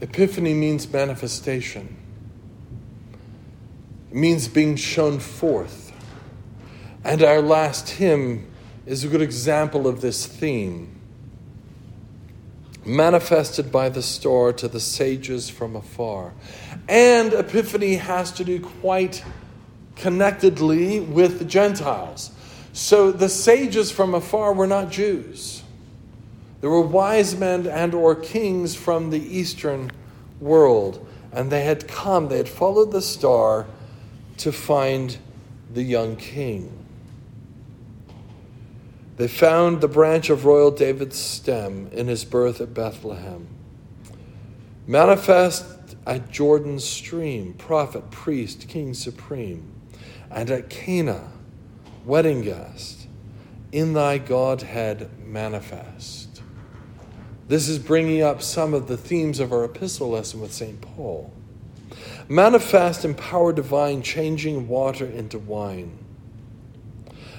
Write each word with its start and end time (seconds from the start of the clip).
Epiphany 0.00 0.54
means 0.54 0.90
manifestation. 0.92 1.96
It 4.10 4.16
means 4.16 4.48
being 4.48 4.76
shown 4.76 5.18
forth. 5.18 5.92
And 7.04 7.22
our 7.22 7.40
last 7.40 7.90
hymn 7.90 8.48
is 8.86 9.04
a 9.04 9.08
good 9.08 9.22
example 9.22 9.86
of 9.86 10.00
this 10.00 10.26
theme. 10.26 11.00
Manifested 12.84 13.72
by 13.72 13.88
the 13.88 14.02
star 14.02 14.52
to 14.54 14.68
the 14.68 14.80
sages 14.80 15.50
from 15.50 15.76
afar. 15.76 16.32
And 16.88 17.34
Epiphany 17.34 17.96
has 17.96 18.30
to 18.32 18.44
do 18.44 18.60
quite 18.60 19.24
connectedly 19.96 21.00
with 21.00 21.38
the 21.38 21.44
Gentiles. 21.44 22.30
So 22.72 23.10
the 23.10 23.28
sages 23.28 23.90
from 23.90 24.14
afar 24.14 24.52
were 24.52 24.66
not 24.66 24.90
Jews. 24.90 25.64
There 26.60 26.70
were 26.70 26.80
wise 26.80 27.36
men 27.36 27.66
and 27.66 27.94
or 27.94 28.14
kings 28.14 28.74
from 28.74 29.10
the 29.10 29.20
eastern 29.20 29.92
world, 30.40 31.06
and 31.32 31.50
they 31.50 31.62
had 31.62 31.86
come, 31.86 32.28
they 32.28 32.38
had 32.38 32.48
followed 32.48 32.90
the 32.90 33.02
star 33.02 33.66
to 34.38 34.52
find 34.52 35.18
the 35.72 35.82
young 35.82 36.16
king. 36.16 36.72
They 39.18 39.28
found 39.28 39.80
the 39.80 39.88
branch 39.88 40.30
of 40.30 40.44
royal 40.44 40.70
David's 40.70 41.18
stem 41.18 41.88
in 41.92 42.06
his 42.06 42.24
birth 42.24 42.60
at 42.60 42.72
Bethlehem. 42.72 43.48
Manifest 44.86 45.96
at 46.06 46.30
Jordan's 46.30 46.84
stream, 46.84 47.52
prophet, 47.54 48.10
priest, 48.10 48.68
king 48.68 48.94
supreme, 48.94 49.72
and 50.30 50.50
at 50.50 50.70
Cana, 50.70 51.32
wedding 52.04 52.42
guest, 52.42 53.08
in 53.72 53.92
thy 53.92 54.18
Godhead 54.18 55.10
manifest. 55.18 56.27
This 57.48 57.70
is 57.70 57.78
bringing 57.78 58.22
up 58.22 58.42
some 58.42 58.74
of 58.74 58.88
the 58.88 58.98
themes 58.98 59.40
of 59.40 59.54
our 59.54 59.64
epistle 59.64 60.10
lesson 60.10 60.40
with 60.40 60.52
St. 60.52 60.78
Paul. 60.82 61.32
Manifest 62.28 63.06
in 63.06 63.14
power 63.14 63.54
divine, 63.54 64.02
changing 64.02 64.68
water 64.68 65.06
into 65.06 65.38
wine. 65.38 65.98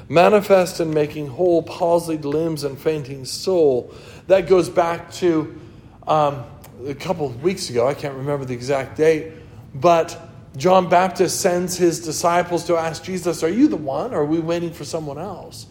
Manifest 0.07 0.79
in 0.79 0.91
making 0.91 1.27
whole 1.27 1.61
palsied 1.61 2.25
limbs 2.25 2.63
and 2.63 2.79
fainting 2.79 3.23
soul. 3.23 3.93
That 4.25 4.47
goes 4.47 4.67
back 4.67 5.11
to 5.13 5.55
um, 6.07 6.43
a 6.87 6.95
couple 6.95 7.27
of 7.27 7.43
weeks 7.43 7.69
ago. 7.69 7.87
I 7.87 7.93
can't 7.93 8.15
remember 8.15 8.45
the 8.45 8.55
exact 8.55 8.97
date. 8.97 9.33
But 9.75 10.19
John 10.57 10.89
Baptist 10.89 11.39
sends 11.39 11.77
his 11.77 12.03
disciples 12.03 12.65
to 12.65 12.77
ask 12.77 13.03
Jesus, 13.03 13.43
Are 13.43 13.49
you 13.49 13.67
the 13.67 13.77
one? 13.77 14.15
Or 14.15 14.21
are 14.21 14.25
we 14.25 14.39
waiting 14.39 14.73
for 14.73 14.85
someone 14.85 15.19
else? 15.19 15.67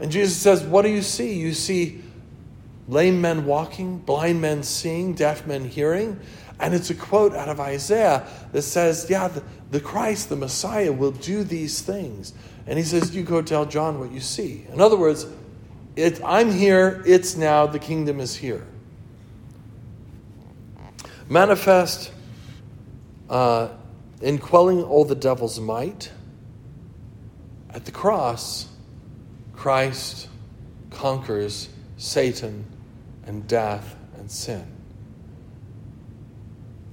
And 0.00 0.10
Jesus 0.10 0.38
says, 0.38 0.62
What 0.62 0.82
do 0.82 0.88
you 0.88 1.02
see? 1.02 1.34
You 1.34 1.52
see 1.52 2.03
lame 2.88 3.20
men 3.20 3.46
walking, 3.46 3.98
blind 3.98 4.40
men 4.40 4.62
seeing, 4.62 5.14
deaf 5.14 5.46
men 5.46 5.64
hearing. 5.64 6.20
And 6.60 6.74
it's 6.74 6.90
a 6.90 6.94
quote 6.94 7.34
out 7.34 7.48
of 7.48 7.58
Isaiah 7.60 8.26
that 8.52 8.62
says, 8.62 9.06
Yeah, 9.10 9.28
the, 9.28 9.42
the 9.70 9.80
Christ, 9.80 10.28
the 10.28 10.36
Messiah, 10.36 10.92
will 10.92 11.10
do 11.10 11.42
these 11.42 11.80
things. 11.82 12.32
And 12.66 12.78
he 12.78 12.84
says, 12.84 13.14
You 13.14 13.22
go 13.22 13.42
tell 13.42 13.66
John 13.66 13.98
what 13.98 14.12
you 14.12 14.20
see. 14.20 14.66
In 14.72 14.80
other 14.80 14.96
words, 14.96 15.26
it, 15.96 16.20
I'm 16.24 16.50
here, 16.50 17.02
it's 17.06 17.36
now, 17.36 17.66
the 17.66 17.78
kingdom 17.78 18.20
is 18.20 18.36
here. 18.36 18.66
Manifest 21.28 22.12
uh, 23.30 23.68
in 24.20 24.38
quelling 24.38 24.82
all 24.82 25.04
the 25.04 25.14
devil's 25.14 25.58
might. 25.58 26.10
At 27.70 27.84
the 27.84 27.92
cross, 27.92 28.68
Christ 29.54 30.28
conquers 30.90 31.68
Satan 31.96 32.66
and 33.26 33.46
death 33.46 33.96
and 34.16 34.30
sin 34.30 34.74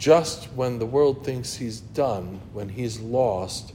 just 0.02 0.46
when 0.56 0.80
the 0.80 0.86
world 0.86 1.24
thinks 1.24 1.54
he's 1.54 1.80
done, 1.80 2.42
when 2.54 2.70
he's 2.70 3.00
lost, 3.00 3.72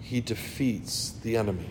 he 0.00 0.18
defeats 0.22 1.10
the 1.22 1.36
enemy. 1.36 1.68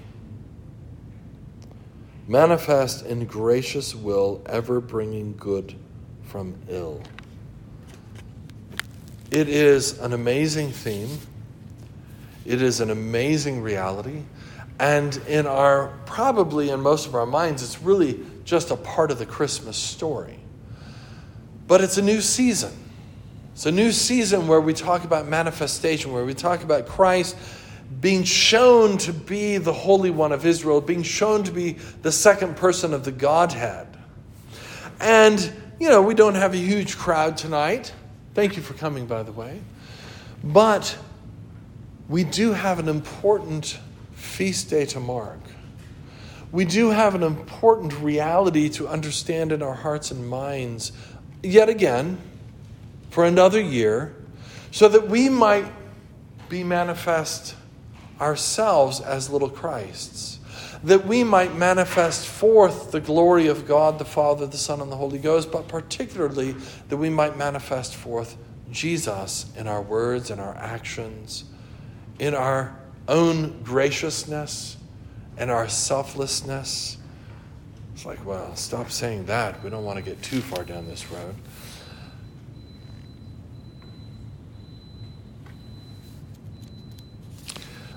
Manifest 2.27 3.03
in 3.03 3.25
gracious 3.25 3.95
will, 3.95 4.43
ever 4.45 4.79
bringing 4.79 5.35
good 5.35 5.73
from 6.21 6.55
ill. 6.69 7.01
It 9.31 9.49
is 9.49 9.97
an 9.97 10.13
amazing 10.13 10.69
theme. 10.71 11.17
It 12.45 12.61
is 12.61 12.81
an 12.81 12.91
amazing 12.91 13.63
reality. 13.63 14.21
And 14.79 15.17
in 15.27 15.47
our, 15.47 15.87
probably 16.05 16.69
in 16.69 16.79
most 16.79 17.07
of 17.07 17.15
our 17.15 17.25
minds, 17.25 17.63
it's 17.63 17.81
really 17.81 18.23
just 18.49 18.71
a 18.71 18.75
part 18.75 19.11
of 19.11 19.19
the 19.19 19.25
Christmas 19.25 19.77
story. 19.77 20.39
But 21.67 21.81
it's 21.81 21.97
a 21.97 22.01
new 22.01 22.19
season. 22.19 22.73
It's 23.53 23.67
a 23.67 23.71
new 23.71 23.91
season 23.91 24.47
where 24.47 24.59
we 24.59 24.73
talk 24.73 25.03
about 25.03 25.27
manifestation, 25.27 26.11
where 26.11 26.25
we 26.25 26.33
talk 26.33 26.63
about 26.63 26.87
Christ 26.87 27.37
being 28.01 28.23
shown 28.23 28.97
to 28.99 29.13
be 29.13 29.57
the 29.57 29.73
Holy 29.73 30.09
One 30.09 30.31
of 30.31 30.45
Israel, 30.45 30.81
being 30.81 31.03
shown 31.03 31.43
to 31.43 31.51
be 31.51 31.73
the 32.01 32.11
second 32.11 32.55
person 32.55 32.93
of 32.93 33.05
the 33.05 33.11
Godhead. 33.11 33.87
And, 34.99 35.51
you 35.79 35.89
know, 35.89 36.01
we 36.01 36.15
don't 36.15 36.35
have 36.35 36.53
a 36.53 36.57
huge 36.57 36.97
crowd 36.97 37.37
tonight. 37.37 37.93
Thank 38.33 38.55
you 38.55 38.63
for 38.63 38.73
coming, 38.73 39.05
by 39.05 39.23
the 39.23 39.31
way. 39.31 39.59
But 40.43 40.97
we 42.07 42.23
do 42.23 42.53
have 42.53 42.79
an 42.79 42.87
important 42.87 43.79
feast 44.13 44.69
day 44.69 44.85
to 44.87 44.99
mark. 44.99 45.39
We 46.51 46.65
do 46.65 46.89
have 46.89 47.13
an 47.15 47.23
important 47.23 47.93
reality 47.99 48.69
to 48.69 48.87
understand 48.87 49.51
in 49.51 49.61
our 49.61 49.75
hearts 49.75 50.09
and 50.11 50.27
minds, 50.27 50.91
yet 51.43 51.69
again, 51.69 52.19
for 53.11 53.25
another 53.25 53.61
year 53.61 54.15
so 54.71 54.87
that 54.87 55.07
we 55.07 55.29
might 55.29 55.65
be 56.47 56.63
manifest 56.63 57.55
ourselves 58.19 58.99
as 58.99 59.29
little 59.29 59.49
Christs, 59.49 60.39
that 60.83 61.05
we 61.05 61.23
might 61.23 61.55
manifest 61.55 62.27
forth 62.27 62.91
the 62.91 62.99
glory 62.99 63.47
of 63.47 63.67
God 63.67 63.99
the 63.99 64.05
Father, 64.05 64.45
the 64.45 64.57
Son, 64.57 64.81
and 64.81 64.91
the 64.91 64.95
Holy 64.95 65.19
Ghost, 65.19 65.51
but 65.51 65.67
particularly 65.67 66.53
that 66.89 66.97
we 66.97 67.09
might 67.09 67.37
manifest 67.37 67.95
forth 67.95 68.37
Jesus 68.71 69.45
in 69.55 69.67
our 69.67 69.81
words, 69.81 70.31
in 70.31 70.39
our 70.39 70.55
actions, 70.55 71.45
in 72.19 72.33
our 72.33 72.75
own 73.07 73.63
graciousness, 73.63 74.77
and 75.39 75.49
our 75.49 75.67
selflessness. 75.67 76.97
It's 77.95 78.05
like, 78.05 78.23
well, 78.25 78.55
stop 78.55 78.91
saying 78.91 79.25
that. 79.25 79.63
We 79.63 79.69
don't 79.69 79.85
want 79.85 79.97
to 79.97 80.03
get 80.03 80.21
too 80.21 80.41
far 80.41 80.63
down 80.63 80.87
this 80.87 81.09
road. 81.09 81.33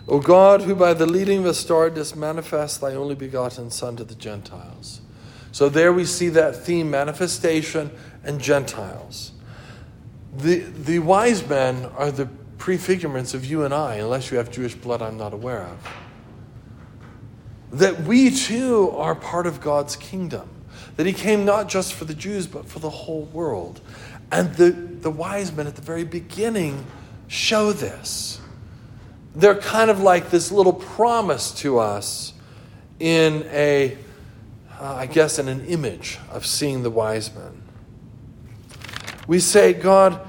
O 0.09 0.21
God, 0.21 0.63
who 0.63 0.75
by 0.75 0.95
the 0.95 1.07
leading 1.07 1.41
of 1.41 1.47
a 1.47 1.55
star 1.55 1.91
didst 1.91 2.17
manifest 2.17 2.81
thy 2.81 2.95
only 2.95 3.15
begotten 3.15 3.71
Son 3.71 3.97
to 3.97 4.05
the 4.05 4.15
Gentiles. 4.15 5.01
So 5.53 5.69
there 5.69 5.93
we 5.93 6.05
see 6.05 6.29
that 6.31 6.57
theme 6.57 6.91
manifestation 6.91 7.91
and 8.25 8.41
Gentiles. 8.41 9.33
The, 10.37 10.61
the 10.61 10.99
wise 11.01 11.47
men 11.47 11.87
are 11.97 12.11
the 12.11 12.29
prefigurements 12.59 13.35
of 13.35 13.45
you 13.45 13.65
and 13.65 13.75
I, 13.75 13.97
unless 13.97 14.31
you 14.31 14.39
have 14.39 14.51
Jewish 14.51 14.75
blood 14.75 15.03
I'm 15.03 15.19
not 15.19 15.33
aware 15.33 15.63
of. 15.63 15.79
That 17.73 18.03
we 18.03 18.31
too 18.31 18.91
are 18.97 19.15
part 19.15 19.47
of 19.47 19.61
God's 19.61 19.97
kingdom. 19.97 20.49
That 20.97 21.07
he 21.07 21.13
came 21.13 21.45
not 21.45 21.69
just 21.69 21.95
for 21.95 22.05
the 22.05 22.15
Jews, 22.15 22.47
but 22.47 22.67
for 22.67 22.79
the 22.79 22.91
whole 22.91 23.25
world. 23.33 23.81
And 24.31 24.55
the, 24.55 24.71
the 24.71 25.11
wise 25.11 25.53
men 25.53 25.67
at 25.67 25.77
the 25.77 25.83
very 25.83 26.05
beginning 26.05 26.87
show 27.29 27.73
this 27.73 28.43
they're 29.35 29.55
kind 29.55 29.91
of 29.91 30.01
like 30.01 30.31
this 30.31 30.53
little 30.53 30.73
promise 30.73 31.53
to 31.53 31.79
us 31.79 32.35
in 33.01 33.45
a, 33.51 33.97
uh, 34.79 34.95
I 34.95 35.07
guess, 35.07 35.39
in 35.39 35.49
an 35.49 35.65
image 35.67 36.19
of 36.31 36.45
seeing 36.45 36.83
the 36.83 36.91
wise 36.91 37.35
men. 37.35 37.63
We 39.27 39.39
say, 39.39 39.73
God, 39.73 40.21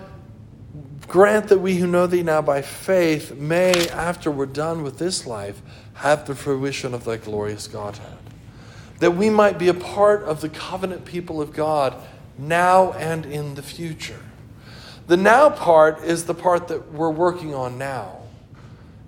grant 1.08 1.48
that 1.50 1.60
we 1.60 1.76
who 1.76 1.88
know 1.88 2.08
thee 2.08 2.24
now 2.24 2.42
by 2.42 2.62
faith 2.62 3.36
may, 3.36 3.90
after 3.90 4.32
we're 4.32 4.46
done 4.46 4.84
with 4.84 4.98
this 4.98 5.26
life, 5.26 5.62
have 5.96 6.26
the 6.26 6.36
fruition 6.36 6.94
of 6.94 7.04
thy 7.04 7.18
glorious 7.18 7.68
Godhead. 7.68 8.18
That 9.00 9.12
we 9.12 9.30
might 9.30 9.60
be 9.60 9.68
a 9.68 9.74
part 9.74 10.24
of 10.24 10.42
the 10.42 10.50
covenant 10.50 11.06
people 11.06 11.42
of 11.42 11.54
God 11.54 11.96
now 12.38 12.94
and 12.94 13.26
in 13.26 13.56
the 13.56 13.62
future. 13.62 14.20
The 15.08 15.18
now 15.18 15.50
part 15.50 16.04
is 16.04 16.26
the 16.26 16.34
part 16.34 16.68
that 16.70 16.92
we're 16.94 17.10
working 17.10 17.54
on 17.54 17.78
now. 17.78 18.20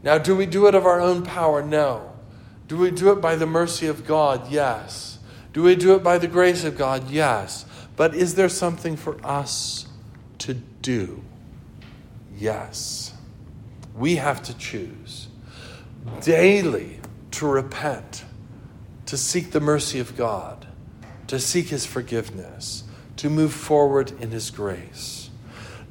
Now, 0.04 0.18
do 0.18 0.36
we 0.36 0.46
do 0.46 0.68
it 0.68 0.76
of 0.76 0.86
our 0.86 1.00
own 1.00 1.24
power? 1.24 1.64
No. 1.64 2.12
Do 2.68 2.78
we 2.78 2.92
do 2.92 3.12
it 3.12 3.22
by 3.22 3.36
the 3.36 3.46
mercy 3.46 3.88
of 3.88 4.06
God? 4.06 4.52
Yes. 4.52 5.20
Do 5.54 5.64
we 5.64 5.76
do 5.76 5.96
it 5.96 6.04
by 6.04 6.18
the 6.18 6.28
grace 6.28 6.64
of 6.64 6.78
God? 6.78 7.10
Yes. 7.10 7.66
But 7.96 8.14
is 8.14 8.36
there 8.36 8.50
something 8.50 8.98
for 8.98 9.18
us 9.26 9.88
to 10.40 10.54
do? 10.54 11.24
Yes. 12.38 13.14
We 13.96 14.16
have 14.16 14.44
to 14.44 14.58
choose 14.58 15.28
daily 16.22 17.00
to 17.32 17.48
repent, 17.48 18.24
to 19.08 19.18
seek 19.18 19.52
the 19.52 19.60
mercy 19.60 20.00
of 20.00 20.16
God, 20.16 20.68
to 21.28 21.40
seek 21.40 21.68
His 21.68 21.86
forgiveness, 21.86 22.84
to 23.18 23.30
move 23.30 23.54
forward 23.54 24.12
in 24.22 24.32
His 24.32 24.52
grace 24.52 25.30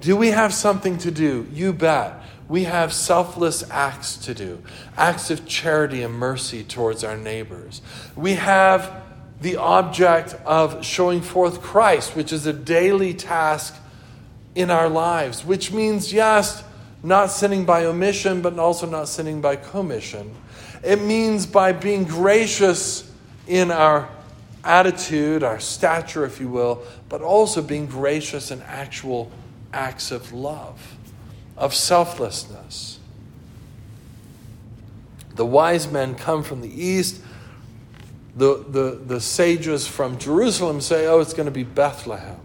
Do 0.00 0.16
we 0.16 0.28
have 0.28 0.52
something 0.52 0.98
to 0.98 1.10
do? 1.10 1.46
You 1.52 1.72
bet. 1.72 2.22
We 2.46 2.64
have 2.64 2.92
selfless 2.92 3.64
acts 3.70 4.18
to 4.18 4.34
do, 4.34 4.62
acts 4.98 5.30
of 5.30 5.46
charity 5.46 6.02
and 6.02 6.12
mercy 6.12 6.62
towards 6.62 7.02
our 7.02 7.16
neighbors. 7.16 7.80
We 8.14 8.34
have 8.34 9.02
the 9.40 9.56
object 9.56 10.34
of 10.44 10.84
showing 10.84 11.22
forth 11.22 11.62
Christ, 11.62 12.14
which 12.14 12.34
is 12.34 12.46
a 12.46 12.52
daily 12.52 13.14
task 13.14 13.74
in 14.54 14.70
our 14.70 14.88
lives, 14.88 15.44
which 15.44 15.72
means, 15.72 16.12
yes, 16.12 16.62
not 17.02 17.30
sinning 17.30 17.64
by 17.64 17.84
omission, 17.84 18.40
but 18.40 18.58
also 18.58 18.86
not 18.86 19.08
sinning 19.08 19.40
by 19.40 19.56
commission. 19.56 20.34
It 20.82 21.00
means 21.00 21.46
by 21.46 21.72
being 21.72 22.04
gracious 22.04 23.10
in 23.46 23.70
our 23.70 24.08
attitude, 24.64 25.42
our 25.42 25.60
stature, 25.60 26.24
if 26.24 26.40
you 26.40 26.48
will, 26.48 26.82
but 27.08 27.20
also 27.20 27.60
being 27.60 27.86
gracious 27.86 28.50
in 28.50 28.62
actual 28.62 29.30
acts 29.72 30.10
of 30.10 30.32
love, 30.32 30.96
of 31.56 31.74
selflessness. 31.74 32.98
The 35.34 35.44
wise 35.44 35.90
men 35.90 36.14
come 36.14 36.42
from 36.42 36.60
the 36.60 36.82
east. 36.82 37.20
The, 38.36 38.64
the, 38.68 39.00
the 39.04 39.20
sages 39.20 39.86
from 39.86 40.18
Jerusalem 40.18 40.80
say, 40.80 41.06
oh, 41.06 41.20
it's 41.20 41.34
going 41.34 41.46
to 41.46 41.52
be 41.52 41.64
Bethlehem. 41.64 42.40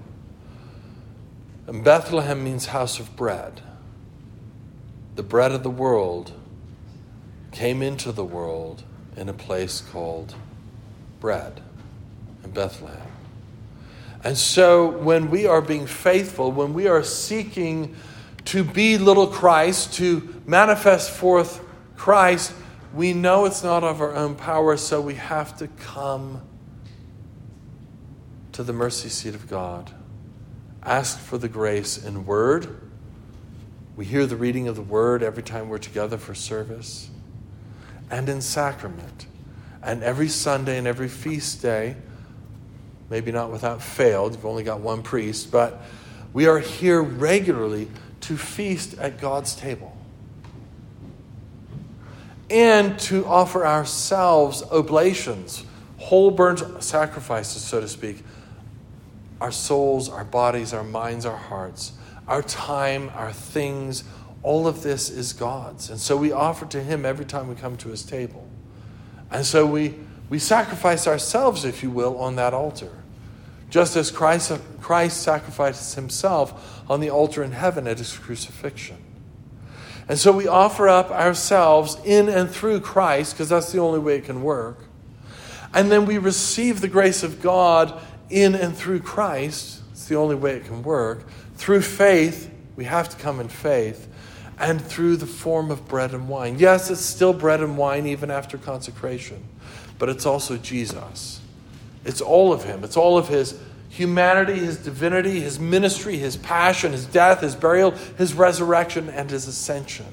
And 1.70 1.84
Bethlehem 1.84 2.44
means 2.44 2.66
house 2.66 3.00
of 3.00 3.16
bread. 3.16 3.62
The 5.14 5.22
bread 5.22 5.52
of 5.52 5.62
the 5.62 5.70
world 5.70 6.32
came 7.52 7.84
into 7.84 8.12
the 8.12 8.24
world 8.24 8.82
in 9.16 9.30
a 9.30 9.34
place 9.34 9.80
called 9.80 10.34
bread 11.20 11.62
in 12.44 12.50
Bethlehem. 12.50 13.12
And 14.24 14.36
so 14.36 14.88
when 14.88 15.30
we 15.30 15.46
are 15.46 15.62
being 15.62 15.86
faithful, 15.86 16.52
when 16.52 16.74
we 16.74 16.88
are 16.88 17.04
seeking 17.04 17.96
to 18.46 18.64
be 18.64 18.98
little 18.98 19.28
Christ, 19.28 19.94
to 19.94 20.42
manifest 20.48 21.12
forth 21.12 21.64
Christ, 21.96 22.52
we 22.96 23.14
know 23.14 23.46
it's 23.46 23.64
not 23.64 23.84
of 23.84 24.02
our 24.02 24.16
own 24.16 24.34
power, 24.34 24.76
so 24.76 25.00
we 25.00 25.14
have 25.14 25.56
to 25.60 25.68
come 25.68 26.42
to 28.54 28.64
the 28.64 28.74
mercy 28.74 29.10
seat 29.10 29.36
of 29.36 29.48
God. 29.48 29.94
Ask 30.84 31.20
for 31.20 31.38
the 31.38 31.50
grace 31.50 31.98
in 32.04 32.26
word. 32.26 32.82
We 33.96 34.06
hear 34.06 34.26
the 34.26 34.36
reading 34.36 34.68
of 34.68 34.76
the 34.76 34.82
word 34.82 35.24
every 35.24 35.44
time 35.44 35.70
we're 35.70 35.78
together 35.78 36.18
for 36.18 36.34
service, 36.34 37.10
and 38.10 38.30
in 38.30 38.42
sacrament. 38.42 39.26
And 39.84 40.04
every 40.04 40.30
Sunday 40.30 40.78
and 40.78 40.88
every 40.88 41.10
feast 41.10 41.62
day, 41.62 41.96
maybe 43.10 43.32
not 43.32 43.52
without 43.52 43.82
fail, 43.82 44.32
you've 44.32 44.46
only 44.46 44.64
got 44.64 44.80
one 44.80 45.04
priest, 45.04 45.52
but 45.52 45.82
we 46.34 46.48
are 46.48 46.60
here 46.60 47.02
regularly 47.02 47.90
to 48.22 48.38
feast 48.38 48.98
at 49.00 49.20
God's 49.20 49.56
table 49.56 49.96
and 52.50 53.00
to 53.00 53.26
offer 53.26 53.66
ourselves 53.66 54.64
oblations, 54.64 55.64
whole 55.98 56.32
burnt 56.32 56.84
sacrifices, 56.84 57.64
so 57.64 57.80
to 57.80 57.88
speak, 57.88 58.24
our 59.42 59.52
souls, 59.52 60.10
our 60.10 60.26
bodies, 60.26 60.74
our 60.74 60.84
minds, 60.84 61.26
our 61.26 61.38
hearts, 61.38 61.94
our 62.28 62.44
time, 62.44 63.12
our 63.16 63.32
things, 63.32 64.04
all 64.44 64.68
of 64.68 64.84
this 64.84 65.10
is 65.10 65.34
God's. 65.34 65.90
And 65.90 66.00
so 66.00 66.16
we 66.16 66.32
offer 66.32 66.66
to 66.68 66.82
Him 66.84 67.06
every 67.06 67.26
time 67.26 67.48
we 67.48 67.56
come 67.56 67.78
to 67.78 67.90
His 67.90 68.04
table. 68.04 68.48
And 69.32 69.46
so 69.46 69.66
we, 69.66 69.96
we 70.30 70.40
sacrifice 70.40 71.08
ourselves, 71.08 71.66
if 71.66 71.84
you 71.84 71.90
will, 71.90 72.18
on 72.18 72.36
that 72.36 72.54
altar. 72.54 72.92
Just 73.70 73.96
as 73.96 74.12
Christ, 74.12 74.52
Christ 74.82 75.22
sacrificed 75.22 75.96
Himself 75.96 76.84
on 76.90 77.00
the 77.00 77.10
altar 77.10 77.44
in 77.44 77.52
heaven 77.52 77.88
at 77.88 77.98
His 77.98 78.18
crucifixion. 78.18 78.98
And 80.08 80.18
so 80.18 80.32
we 80.32 80.48
offer 80.48 80.90
up 80.90 81.12
ourselves 81.12 81.98
in 82.04 82.30
and 82.30 82.50
through 82.50 82.80
Christ, 82.80 83.34
because 83.34 83.50
that's 83.50 83.72
the 83.72 83.80
only 83.80 84.00
way 84.00 84.16
it 84.16 84.26
can 84.26 84.42
work. 84.42 84.86
And 85.72 85.92
then 85.92 86.08
we 86.08 86.18
receive 86.18 86.82
the 86.82 86.88
grace 86.88 87.22
of 87.22 87.42
God 87.42 88.02
in 88.30 88.56
and 88.56 88.76
through 88.76 89.02
Christ. 89.02 89.82
It's 89.92 90.08
the 90.08 90.16
only 90.16 90.36
way 90.36 90.56
it 90.56 90.66
can 90.66 90.84
work. 90.84 91.28
Through 91.56 91.82
faith, 91.82 92.50
we 92.76 92.86
have 92.86 93.10
to 93.10 93.18
come 93.18 93.40
in 93.40 93.50
faith, 93.50 94.08
and 94.58 94.82
through 94.82 95.18
the 95.18 95.26
form 95.26 95.72
of 95.72 95.88
bread 95.88 96.14
and 96.14 96.28
wine. 96.30 96.58
Yes, 96.60 96.90
it's 96.90 97.02
still 97.02 97.34
bread 97.34 97.62
and 97.62 97.78
wine 97.78 98.06
even 98.06 98.32
after 98.32 98.58
consecration, 98.58 99.44
but 99.98 100.10
it's 100.10 100.26
also 100.26 100.58
Jesus. 100.58 101.42
It's 102.06 102.22
all 102.22 102.54
of 102.54 102.64
Him, 102.64 102.84
it's 102.84 102.98
all 102.98 103.18
of 103.18 103.28
His 103.28 103.60
humanity, 103.90 104.60
His 104.60 104.78
divinity, 104.78 105.42
His 105.42 105.60
ministry, 105.60 106.18
His 106.18 106.38
passion, 106.38 106.92
His 106.92 107.06
death, 107.06 107.42
His 107.42 107.56
burial, 107.56 107.92
His 108.18 108.34
resurrection, 108.34 109.10
and 109.10 109.30
His 109.30 109.48
ascension. 109.48 110.06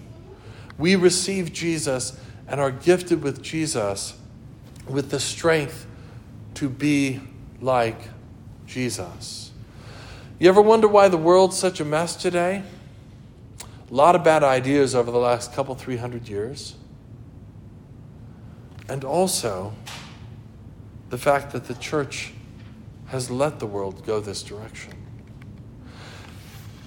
We 0.78 0.96
receive 0.96 1.52
Jesus 1.52 2.18
and 2.48 2.60
are 2.60 2.70
gifted 2.70 3.22
with 3.22 3.42
Jesus 3.42 4.18
with 4.88 5.10
the 5.10 5.20
strength 5.20 5.86
to 6.54 6.68
be 6.68 7.20
like 7.60 7.98
Jesus. 8.66 9.52
You 10.38 10.48
ever 10.48 10.60
wonder 10.60 10.88
why 10.88 11.08
the 11.08 11.16
world's 11.16 11.58
such 11.58 11.80
a 11.80 11.84
mess 11.84 12.14
today? 12.16 12.62
A 13.90 13.94
lot 13.94 14.14
of 14.14 14.24
bad 14.24 14.42
ideas 14.42 14.94
over 14.94 15.10
the 15.10 15.18
last 15.18 15.54
couple, 15.54 15.74
three 15.74 15.96
hundred 15.96 16.28
years. 16.28 16.74
And 18.88 19.04
also 19.04 19.72
the 21.10 21.18
fact 21.18 21.52
that 21.52 21.64
the 21.64 21.74
church 21.74 22.32
has 23.06 23.30
let 23.30 23.60
the 23.60 23.66
world 23.66 24.04
go 24.04 24.20
this 24.20 24.42
direction. 24.42 24.92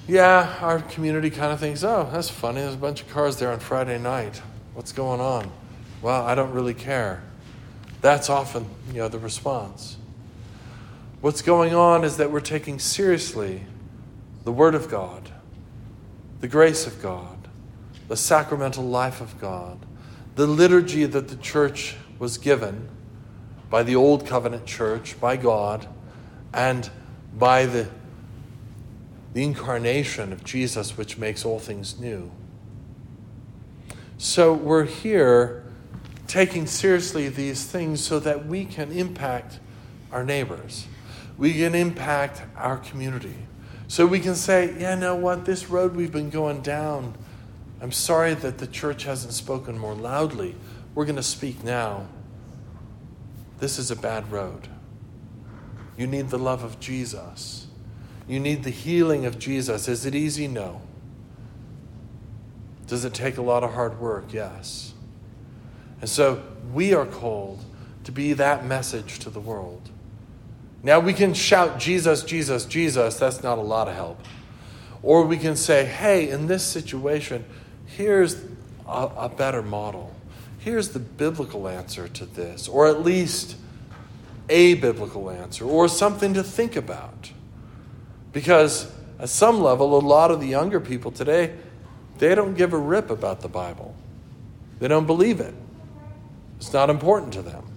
Yeah, 0.08 0.58
our 0.62 0.80
community 0.80 1.30
kind 1.30 1.54
of 1.54 1.60
thinks, 1.60 1.84
oh, 1.84 2.10
that's 2.12 2.30
funny. 2.30 2.62
There's 2.62 2.74
a 2.74 2.78
bunch 2.78 3.02
of 3.02 3.10
cars 3.10 3.38
there 3.38 3.52
on 3.52 3.60
Friday 3.60 3.98
night. 4.00 4.42
What's 4.74 4.92
going 4.92 5.22
on? 5.22 5.52
Well, 6.02 6.26
I 6.26 6.36
don't 6.36 6.52
really 6.52 6.74
care. 6.74 7.22
That's 8.02 8.30
often, 8.30 8.66
you 8.88 9.00
know, 9.00 9.08
the 9.08 9.20
response. 9.20 9.98
What's 11.22 11.42
going 11.42 11.76
on 11.76 12.06
is 12.06 12.16
that 12.16 12.32
we're 12.32 12.40
taking 12.40 12.80
seriously 12.80 13.64
the 14.46 14.54
Word 14.54 14.74
of 14.74 14.90
God, 14.90 15.30
the 16.40 16.48
grace 16.48 16.88
of 16.88 17.02
God, 17.02 17.50
the 18.08 18.16
sacramental 18.16 18.86
life 18.86 19.20
of 19.20 19.38
God, 19.38 19.86
the 20.36 20.48
liturgy 20.48 21.04
that 21.04 21.28
the 21.28 21.36
church 21.36 21.98
was 22.20 22.38
given 22.38 22.88
by 23.70 23.84
the 23.84 23.98
Old 23.98 24.26
Covenant 24.26 24.66
church, 24.66 25.20
by 25.20 25.36
God, 25.36 25.90
and 26.54 26.90
by 27.38 27.66
the, 27.66 27.90
the 29.34 29.44
incarnation 29.44 30.32
of 30.32 30.46
Jesus, 30.46 30.98
which 30.98 31.18
makes 31.18 31.44
all 31.44 31.60
things 31.60 32.00
new. 32.00 32.32
So 34.18 34.54
we're 34.54 34.86
here 34.86 35.66
taking 36.28 36.66
seriously 36.66 37.28
these 37.28 37.66
things 37.66 38.02
so 38.02 38.22
that 38.22 38.46
we 38.46 38.64
can 38.64 38.94
impact 38.94 39.60
our 40.14 40.24
neighbors 40.24 40.88
we 41.40 41.54
can 41.54 41.74
impact 41.74 42.44
our 42.58 42.78
community. 42.78 43.36
So 43.88 44.06
we 44.06 44.20
can 44.20 44.36
say, 44.36 44.76
yeah, 44.78 44.94
know 44.94 45.16
what? 45.16 45.46
This 45.46 45.70
road 45.70 45.96
we've 45.96 46.12
been 46.12 46.30
going 46.30 46.62
down, 46.62 47.18
I'm 47.82 47.94
sorry 47.94 48.34
that 48.36 48.58
the 48.58 48.68
church 48.68 49.06
hasn't 49.06 49.34
spoken 49.34 49.80
more 49.80 49.96
loudly. 49.96 50.56
We're 50.94 51.06
going 51.06 51.16
to 51.16 51.24
speak 51.24 51.64
now. 51.64 52.08
This 53.60 53.80
is 53.80 53.90
a 53.90 53.96
bad 53.96 54.32
road. 54.32 54.68
You 55.98 56.08
need 56.08 56.30
the 56.30 56.38
love 56.38 56.64
of 56.64 56.80
Jesus. 56.80 57.68
You 58.28 58.40
need 58.40 58.64
the 58.64 58.70
healing 58.70 59.26
of 59.26 59.40
Jesus. 59.40 59.88
Is 59.88 60.06
it 60.06 60.14
easy? 60.14 60.48
No. 60.48 60.82
Does 62.86 63.06
it 63.06 63.14
take 63.14 63.38
a 63.38 63.42
lot 63.42 63.64
of 63.64 63.74
hard 63.74 64.00
work? 64.00 64.34
Yes. 64.34 64.94
And 66.02 66.10
so 66.10 66.44
we 66.74 66.94
are 66.94 67.06
called 67.06 67.64
to 68.04 68.12
be 68.12 68.34
that 68.34 68.66
message 68.66 69.20
to 69.20 69.30
the 69.30 69.40
world. 69.40 69.90
Now 70.82 71.00
we 71.00 71.14
can 71.14 71.34
shout, 71.34 71.80
Jesus, 71.80 72.24
Jesus, 72.24 72.66
Jesus. 72.66 73.18
That's 73.18 73.44
not 73.44 73.58
a 73.58 73.62
lot 73.62 73.88
of 73.88 73.96
help. 73.96 74.20
Or 75.02 75.26
we 75.26 75.38
can 75.38 75.56
say, 75.56 75.86
hey, 75.86 76.30
in 76.30 76.48
this 76.48 76.64
situation, 76.64 77.46
here's 77.86 78.36
a, 78.88 79.10
a 79.18 79.30
better 79.30 79.62
model. 79.62 80.16
Here's 80.60 80.90
the 80.90 81.00
biblical 81.00 81.68
answer 81.68 82.08
to 82.08 82.26
this, 82.26 82.68
or 82.68 82.88
at 82.88 83.02
least 83.04 83.56
a 84.50 84.74
biblical 84.76 85.30
answer, 85.30 85.64
or 85.64 85.88
something 85.88 86.34
to 86.34 86.44
think 86.44 86.76
about. 86.76 87.32
Because 88.34 88.92
at 89.20 89.30
some 89.30 89.62
level, 89.62 89.98
a 89.98 90.00
lot 90.00 90.32
of 90.32 90.42
the 90.42 90.48
younger 90.48 90.80
people 90.80 91.12
today, 91.12 91.56
they 92.18 92.36
don't 92.36 92.56
give 92.56 92.74
a 92.74 92.78
rip 92.78 93.10
about 93.10 93.42
the 93.42 93.48
Bible. 93.48 93.96
They 94.80 94.88
don't 94.88 95.08
believe 95.08 95.40
it. 95.40 95.54
It's 96.58 96.74
not 96.74 96.90
important 96.90 97.34
to 97.34 97.42
them. 97.42 97.69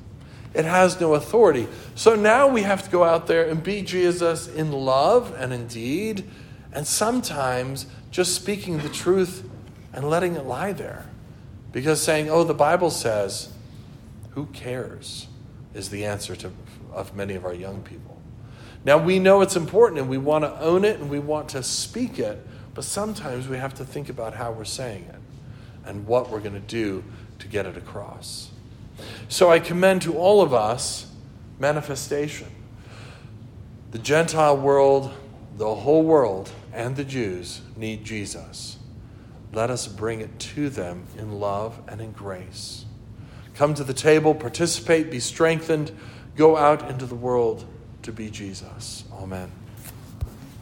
It 0.54 0.64
has 0.64 1.00
no 1.00 1.14
authority. 1.14 1.66
So 1.94 2.14
now 2.14 2.46
we 2.46 2.62
have 2.62 2.82
to 2.84 2.90
go 2.90 3.04
out 3.04 3.26
there 3.26 3.48
and 3.48 3.62
be 3.62 3.82
Jesus 3.82 4.48
in 4.48 4.72
love 4.72 5.34
and 5.38 5.52
in 5.52 5.66
deed, 5.66 6.24
and 6.72 6.86
sometimes 6.86 7.86
just 8.10 8.34
speaking 8.34 8.78
the 8.78 8.88
truth 8.88 9.48
and 9.92 10.08
letting 10.08 10.36
it 10.36 10.44
lie 10.44 10.72
there. 10.72 11.06
Because 11.72 12.02
saying, 12.02 12.28
oh, 12.28 12.44
the 12.44 12.54
Bible 12.54 12.90
says, 12.90 13.52
who 14.30 14.46
cares, 14.46 15.26
is 15.72 15.88
the 15.88 16.04
answer 16.04 16.36
to, 16.36 16.52
of 16.92 17.16
many 17.16 17.34
of 17.34 17.46
our 17.46 17.54
young 17.54 17.82
people. 17.82 18.20
Now 18.84 18.98
we 18.98 19.18
know 19.18 19.40
it's 19.40 19.56
important 19.56 20.00
and 20.00 20.08
we 20.08 20.18
want 20.18 20.44
to 20.44 20.60
own 20.60 20.84
it 20.84 21.00
and 21.00 21.08
we 21.08 21.18
want 21.18 21.50
to 21.50 21.62
speak 21.62 22.18
it 22.18 22.46
but 22.74 22.84
sometimes 22.84 23.48
we 23.48 23.58
have 23.58 23.74
to 23.74 23.84
think 23.84 24.08
about 24.08 24.34
how 24.34 24.52
we're 24.52 24.64
saying 24.64 25.04
it 25.04 25.20
and 25.84 26.06
what 26.06 26.30
we're 26.30 26.40
going 26.40 26.54
to 26.54 26.60
do 26.60 27.04
to 27.38 27.48
get 27.48 27.66
it 27.66 27.76
across. 27.76 28.50
So 29.28 29.50
I 29.50 29.58
commend 29.58 30.02
to 30.02 30.16
all 30.16 30.42
of 30.42 30.52
us 30.52 31.10
manifestation. 31.58 32.48
The 33.92 33.98
Gentile 33.98 34.56
world, 34.56 35.12
the 35.56 35.74
whole 35.74 36.02
world, 36.02 36.50
and 36.72 36.96
the 36.96 37.04
Jews 37.04 37.60
need 37.76 38.04
Jesus. 38.04 38.78
Let 39.52 39.70
us 39.70 39.86
bring 39.86 40.20
it 40.20 40.38
to 40.38 40.70
them 40.70 41.06
in 41.18 41.38
love 41.38 41.80
and 41.86 42.00
in 42.00 42.12
grace. 42.12 42.86
Come 43.54 43.74
to 43.74 43.84
the 43.84 43.94
table, 43.94 44.34
participate, 44.34 45.10
be 45.10 45.20
strengthened, 45.20 45.92
go 46.36 46.56
out 46.56 46.90
into 46.90 47.04
the 47.04 47.14
world 47.14 47.66
to 48.02 48.12
be 48.12 48.30
Jesus. 48.30 49.04
Amen. 49.12 49.52